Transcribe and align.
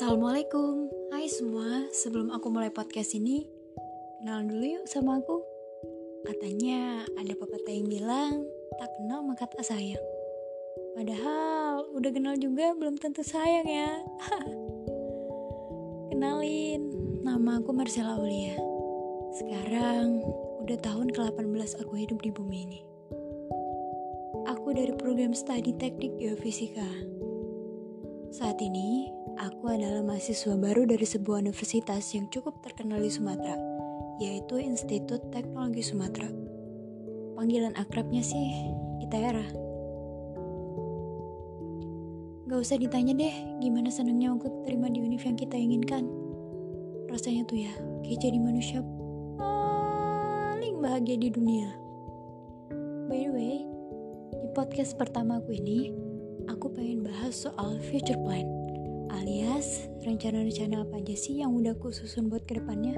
Assalamualaikum, 0.00 0.88
hai 1.12 1.28
semua. 1.28 1.84
Sebelum 1.92 2.32
aku 2.32 2.48
mulai 2.48 2.72
podcast 2.72 3.12
ini, 3.12 3.44
kenalan 4.16 4.48
dulu 4.48 4.64
yuk 4.80 4.88
sama 4.88 5.20
aku. 5.20 5.44
Katanya 6.24 7.04
ada 7.20 7.36
pepatah 7.36 7.68
yang 7.68 7.84
bilang, 7.84 8.48
tak 8.80 8.88
kenal 8.96 9.20
maka 9.20 9.44
tak 9.44 9.60
sayang. 9.60 10.00
Padahal 10.96 11.84
udah 11.92 12.16
kenal 12.16 12.32
juga 12.40 12.72
belum 12.80 12.96
tentu 12.96 13.20
sayang 13.20 13.68
ya. 13.68 13.92
Kenalin, 16.16 16.80
nama 17.20 17.60
aku 17.60 17.68
Marcella 17.76 18.16
Aulia. 18.16 18.56
Sekarang 19.36 20.24
udah 20.64 20.80
tahun 20.80 21.12
ke-18 21.12 21.76
aku 21.76 22.00
hidup 22.00 22.24
di 22.24 22.32
bumi 22.32 22.56
ini. 22.72 22.80
Aku 24.48 24.72
dari 24.72 24.96
program 24.96 25.36
studi 25.36 25.76
teknik 25.76 26.16
geofisika. 26.16 27.19
Saat 28.30 28.62
ini, 28.62 29.10
aku 29.42 29.74
adalah 29.74 30.06
mahasiswa 30.06 30.54
baru 30.54 30.86
dari 30.86 31.02
sebuah 31.02 31.42
universitas 31.42 32.14
yang 32.14 32.30
cukup 32.30 32.62
terkenal 32.62 33.02
di 33.02 33.10
Sumatera, 33.10 33.58
yaitu 34.22 34.62
Institut 34.62 35.34
Teknologi 35.34 35.82
Sumatera. 35.82 36.30
Panggilan 37.34 37.74
akrabnya 37.74 38.22
sih, 38.22 38.70
ITERA. 39.02 39.42
Gak 42.46 42.58
usah 42.62 42.78
ditanya 42.78 43.18
deh, 43.18 43.34
gimana 43.58 43.90
senangnya 43.90 44.30
aku 44.30 44.62
terima 44.62 44.86
di 44.86 45.02
univ 45.02 45.26
yang 45.26 45.34
kita 45.34 45.58
inginkan. 45.58 46.06
Rasanya 47.10 47.42
tuh 47.50 47.66
ya, 47.66 47.74
kayak 48.06 48.30
jadi 48.30 48.38
manusia 48.38 48.78
paling 49.42 50.78
bahagia 50.78 51.18
di 51.18 51.34
dunia. 51.34 51.66
By 53.10 53.26
the 53.26 53.30
way, 53.34 53.66
di 54.38 54.46
podcast 54.54 54.94
pertama 54.94 55.42
aku 55.42 55.50
ini, 55.50 56.09
aku 56.46 56.72
pengen 56.72 57.04
bahas 57.04 57.44
soal 57.44 57.76
future 57.82 58.16
plan 58.22 58.46
alias 59.10 59.90
rencana-rencana 60.06 60.86
apa 60.86 61.02
aja 61.02 61.18
sih 61.18 61.42
yang 61.42 61.52
udah 61.52 61.74
aku 61.74 61.90
susun 61.90 62.30
buat 62.30 62.46
ke 62.46 62.56
depannya 62.56 62.94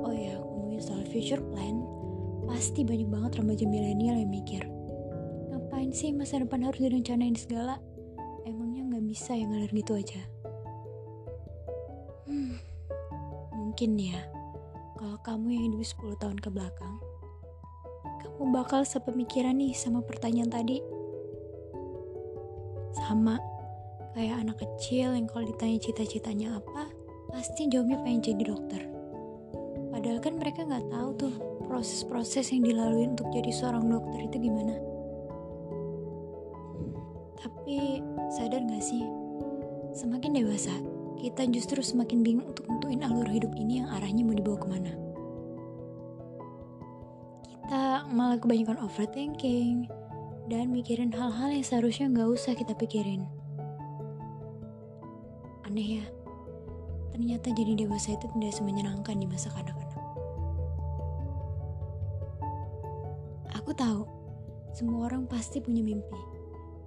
oh 0.00 0.14
ya 0.14 0.38
ngomongin 0.40 0.80
soal 0.80 1.02
future 1.10 1.42
plan 1.52 1.82
pasti 2.46 2.86
banyak 2.86 3.10
banget 3.10 3.42
remaja 3.42 3.64
milenial 3.66 4.16
yang 4.16 4.30
mikir 4.30 4.62
ngapain 5.76 5.92
sih 5.92 6.14
masa 6.14 6.40
depan 6.40 6.64
harus 6.64 6.80
direncanain 6.80 7.36
segala? 7.36 7.76
Emangnya 8.48 8.86
nggak 8.86 9.04
bisa 9.12 9.36
yang 9.36 9.52
ngalir 9.52 9.68
gitu 9.76 9.92
aja? 9.92 10.22
Hmm, 12.24 12.56
mungkin 13.52 14.00
ya 14.00 14.24
kalau 14.96 15.20
kamu 15.20 15.52
yang 15.52 15.62
hidup 15.68 15.84
10 15.84 16.16
tahun 16.16 16.38
ke 16.40 16.48
belakang 16.48 16.96
kamu 18.24 18.56
bakal 18.56 18.82
sepemikiran 18.88 19.60
nih 19.60 19.76
sama 19.76 20.00
pertanyaan 20.00 20.48
tadi 20.48 20.80
sama 23.06 23.38
kayak 24.18 24.42
anak 24.42 24.58
kecil 24.58 25.14
yang 25.14 25.30
kalau 25.30 25.46
ditanya 25.46 25.78
cita-citanya 25.78 26.58
apa, 26.58 26.90
pasti 27.30 27.70
jawabnya 27.70 28.02
pengen 28.02 28.34
jadi 28.34 28.42
dokter. 28.50 28.82
Padahal 29.94 30.18
kan 30.18 30.34
mereka 30.42 30.66
nggak 30.66 30.90
tahu 30.90 31.10
tuh 31.14 31.34
proses-proses 31.70 32.50
yang 32.50 32.66
dilalui 32.66 33.06
untuk 33.06 33.30
jadi 33.30 33.50
seorang 33.54 33.86
dokter 33.86 34.26
itu 34.26 34.50
gimana. 34.50 34.74
Tapi 37.38 38.02
sadar 38.34 38.62
gak 38.66 38.82
sih, 38.82 39.02
semakin 39.94 40.42
dewasa, 40.42 40.74
kita 41.18 41.46
justru 41.50 41.82
semakin 41.82 42.26
bingung 42.26 42.50
untuk 42.50 42.66
nentuin 42.66 43.06
alur 43.06 43.28
hidup 43.30 43.54
ini 43.54 43.82
yang 43.82 43.88
arahnya 43.94 44.22
mau 44.26 44.34
dibawa 44.34 44.58
ke 44.58 44.68
mana. 44.70 44.92
Kita 47.46 48.06
malah 48.10 48.38
kebanyakan 48.38 48.78
overthinking, 48.82 49.90
dan 50.46 50.70
mikirin 50.70 51.10
hal-hal 51.10 51.50
yang 51.50 51.66
seharusnya 51.66 52.06
nggak 52.06 52.30
usah 52.30 52.54
kita 52.54 52.70
pikirin. 52.78 53.26
Aneh 55.66 55.98
ya, 55.98 56.04
ternyata 57.10 57.50
jadi 57.50 57.74
dewasa 57.74 58.14
itu 58.14 58.30
tidak 58.30 58.54
semenyenangkan 58.54 59.18
di 59.18 59.26
masa 59.26 59.50
kanak-kanak. 59.50 60.04
Aku 63.58 63.74
tahu, 63.74 64.06
semua 64.70 65.10
orang 65.10 65.26
pasti 65.26 65.58
punya 65.58 65.82
mimpi, 65.82 66.20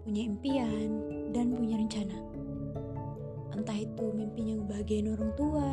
punya 0.08 0.22
impian, 0.24 0.90
dan 1.36 1.52
punya 1.52 1.76
rencana. 1.76 2.16
Entah 3.52 3.76
itu 3.76 4.06
mimpinya 4.16 4.56
ngebahagiain 4.64 5.12
orang 5.12 5.32
tua, 5.36 5.72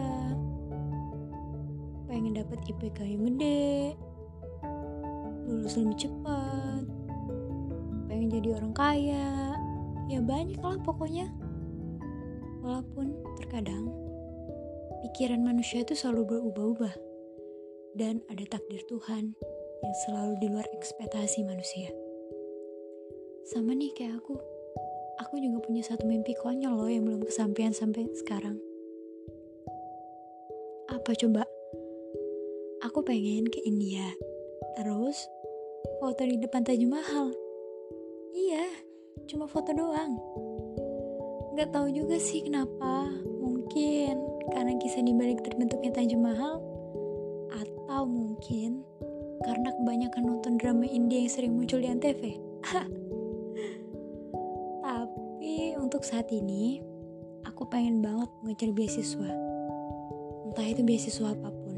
pengen 2.11 2.35
dapat 2.35 2.59
IPK 2.67 2.99
yang 3.07 3.23
gede, 3.31 3.95
lulus 5.47 5.79
lebih 5.79 6.11
cepat, 6.11 6.86
jadi 8.37 8.53
orang 8.53 8.77
kaya, 8.77 9.57
ya 10.13 10.21
banyak 10.21 10.61
lah 10.61 10.77
pokoknya. 10.85 11.33
Walaupun 12.61 13.17
terkadang 13.41 13.89
pikiran 15.01 15.41
manusia 15.41 15.81
itu 15.81 15.97
selalu 15.97 16.37
berubah-ubah 16.37 16.95
dan 17.97 18.21
ada 18.29 18.45
takdir 18.45 18.85
Tuhan 18.93 19.33
yang 19.81 19.95
selalu 20.05 20.37
di 20.37 20.47
luar 20.53 20.69
ekspektasi 20.77 21.49
manusia. 21.49 21.89
Sama 23.49 23.73
nih 23.73 23.97
kayak 23.97 24.21
aku, 24.21 24.37
aku 25.25 25.41
juga 25.41 25.65
punya 25.65 25.81
satu 25.81 26.05
mimpi 26.05 26.37
konyol 26.37 26.77
loh 26.77 26.91
yang 26.93 27.09
belum 27.09 27.25
kesampaian 27.25 27.73
sampai 27.73 28.05
sekarang. 28.21 28.61
Apa 30.93 31.17
coba? 31.17 31.49
Aku 32.85 33.01
pengen 33.01 33.49
ke 33.49 33.65
India, 33.65 34.13
terus 34.77 35.25
foto 36.05 36.21
di 36.21 36.37
depan 36.37 36.69
Taj 36.69 36.85
Mahal. 36.85 37.46
Iya, 38.37 38.69
cuma 39.33 39.49
foto 39.49 39.73
doang. 39.73 40.21
Gak 41.57 41.73
tahu 41.73 41.89
juga 41.89 42.21
sih 42.21 42.45
kenapa. 42.45 43.09
Mungkin 43.41 44.13
karena 44.53 44.77
kisah 44.77 45.01
dibalik 45.01 45.41
terbentuknya 45.41 45.89
Taj 45.97 46.13
Mahal, 46.21 46.61
atau 47.49 48.05
mungkin 48.05 48.85
karena 49.41 49.73
kebanyakan 49.73 50.23
nonton 50.29 50.61
drama 50.61 50.85
India 50.85 51.25
yang 51.25 51.33
sering 51.33 51.57
muncul 51.57 51.81
di 51.81 51.89
antv. 51.89 52.21
Tapi 54.85 55.81
untuk 55.81 56.05
saat 56.05 56.29
ini, 56.29 56.85
aku 57.49 57.65
pengen 57.73 58.05
banget 58.05 58.29
mengejar 58.45 58.69
beasiswa. 58.77 59.33
Entah 60.53 60.67
itu 60.69 60.85
beasiswa 60.85 61.33
apa 61.33 61.49
pun. 61.49 61.77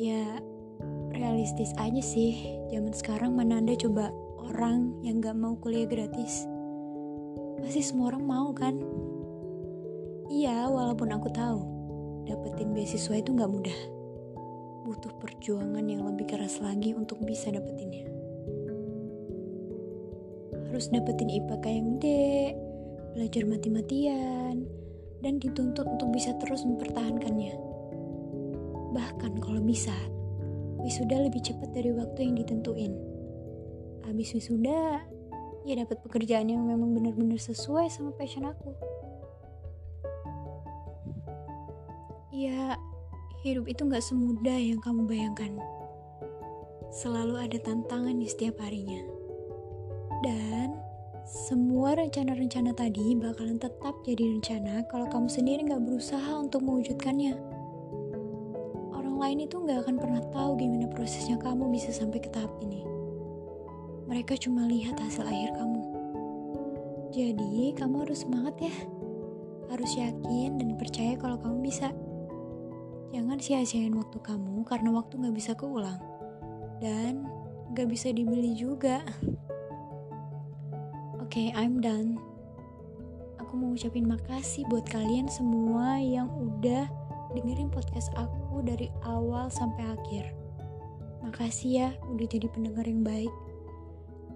Ya, 0.00 0.40
realistis 1.12 1.76
aja 1.76 2.00
sih. 2.00 2.56
Zaman 2.72 2.96
sekarang 2.96 3.36
mana 3.36 3.60
ada 3.60 3.76
coba 3.76 4.08
orang 4.46 5.02
yang 5.02 5.18
gak 5.18 5.34
mau 5.34 5.58
kuliah 5.58 5.90
gratis. 5.90 6.46
Pasti 7.58 7.82
semua 7.82 8.14
orang 8.14 8.24
mau 8.24 8.48
kan? 8.54 8.78
Iya, 10.30 10.70
walaupun 10.70 11.10
aku 11.10 11.28
tahu 11.30 11.60
dapetin 12.26 12.74
beasiswa 12.74 13.14
itu 13.18 13.30
gak 13.34 13.50
mudah. 13.50 13.78
Butuh 14.86 15.10
perjuangan 15.18 15.82
yang 15.86 16.06
lebih 16.06 16.30
keras 16.30 16.62
lagi 16.62 16.94
untuk 16.94 17.18
bisa 17.26 17.50
dapetinnya. 17.50 18.06
Harus 20.70 20.92
dapetin 20.92 21.30
IPK 21.30 21.64
yang 21.66 21.86
gede, 21.98 22.54
belajar 23.16 23.42
mati-matian, 23.48 24.66
dan 25.24 25.40
dituntut 25.40 25.88
untuk 25.88 26.12
bisa 26.12 26.36
terus 26.36 26.62
mempertahankannya. 26.68 27.54
Bahkan 28.92 29.32
kalau 29.40 29.62
bisa, 29.64 29.94
wisuda 30.84 31.24
lebih 31.24 31.42
cepat 31.42 31.72
dari 31.72 31.90
waktu 31.96 32.30
yang 32.30 32.34
ditentuin. 32.38 33.15
Habis 34.06 34.38
wisuda, 34.38 35.02
ya 35.66 35.74
dapat 35.82 35.98
pekerjaan 35.98 36.46
yang 36.46 36.62
memang 36.62 36.94
benar-benar 36.94 37.42
sesuai 37.42 37.90
sama 37.90 38.14
passion 38.14 38.46
aku. 38.46 38.70
Ya, 42.30 42.78
hidup 43.42 43.66
itu 43.66 43.82
gak 43.90 44.06
semudah 44.06 44.54
yang 44.54 44.78
kamu 44.78 45.10
bayangkan. 45.10 45.58
Selalu 46.94 47.50
ada 47.50 47.58
tantangan 47.58 48.14
di 48.14 48.30
setiap 48.30 48.62
harinya. 48.62 49.02
Dan 50.22 50.78
semua 51.26 51.98
rencana-rencana 51.98 52.70
tadi 52.70 53.18
bakalan 53.18 53.58
tetap 53.58 53.98
jadi 54.06 54.38
rencana 54.38 54.86
kalau 54.86 55.10
kamu 55.10 55.26
sendiri 55.26 55.66
gak 55.66 55.82
berusaha 55.82 56.30
untuk 56.38 56.62
mewujudkannya. 56.62 57.34
Orang 58.94 59.18
lain 59.18 59.50
itu 59.50 59.58
gak 59.66 59.82
akan 59.82 59.98
pernah 59.98 60.22
tahu 60.30 60.54
gimana 60.62 60.86
prosesnya 60.94 61.34
kamu 61.42 61.74
bisa 61.74 61.90
sampai 61.90 62.22
ke 62.22 62.30
tahap 62.30 62.54
ini. 62.62 62.95
Mereka 64.16 64.48
cuma 64.48 64.64
lihat 64.64 64.96
hasil 64.96 65.28
akhir 65.28 65.60
kamu. 65.60 65.82
Jadi, 67.12 67.76
kamu 67.76 68.08
harus 68.08 68.24
semangat 68.24 68.56
ya. 68.64 68.72
Harus 69.68 69.92
yakin 69.92 70.56
dan 70.56 70.72
percaya 70.80 71.20
kalau 71.20 71.36
kamu 71.36 71.68
bisa. 71.68 71.92
Jangan 73.12 73.36
sia-siain 73.36 73.92
waktu 73.92 74.16
kamu 74.24 74.64
karena 74.64 74.88
waktu 74.96 75.20
gak 75.20 75.36
bisa 75.36 75.52
keulang. 75.52 76.00
Dan 76.80 77.28
gak 77.76 77.92
bisa 77.92 78.08
dibeli 78.08 78.56
juga. 78.56 79.04
Oke, 81.20 81.36
okay, 81.36 81.46
I'm 81.52 81.84
done. 81.84 82.16
Aku 83.44 83.52
mau 83.60 83.76
ucapin 83.76 84.08
makasih 84.08 84.64
buat 84.72 84.88
kalian 84.88 85.28
semua 85.28 86.00
yang 86.00 86.32
udah 86.32 86.88
dengerin 87.36 87.68
podcast 87.68 88.08
aku 88.16 88.64
dari 88.64 88.88
awal 89.04 89.52
sampai 89.52 89.84
akhir. 89.92 90.32
Makasih 91.20 91.68
ya 91.68 91.88
udah 92.08 92.24
jadi 92.24 92.48
pendengar 92.48 92.88
yang 92.88 93.04
baik. 93.04 93.28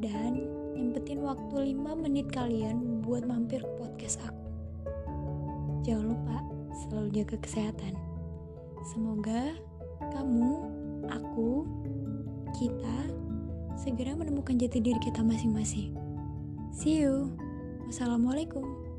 Dan 0.00 0.48
nyempetin 0.72 1.20
waktu 1.20 1.76
5 1.76 1.76
menit 2.00 2.32
kalian 2.32 3.04
buat 3.04 3.28
mampir 3.28 3.60
ke 3.60 3.72
podcast 3.76 4.16
aku. 4.24 4.48
jangan 5.80 6.12
lupa 6.12 6.36
selalu 6.84 7.08
jaga 7.20 7.36
kesehatan. 7.40 7.94
Semoga 8.92 9.52
kamu, 10.12 10.52
aku, 11.08 11.68
kita 12.56 12.96
segera 13.76 14.16
menemukan 14.16 14.56
jati 14.56 14.80
diri 14.80 15.00
kita 15.00 15.20
masing-masing. 15.20 15.92
See 16.72 17.04
you. 17.04 17.32
Wassalamualaikum. 17.88 18.79